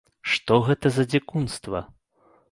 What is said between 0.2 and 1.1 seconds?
Што гэта за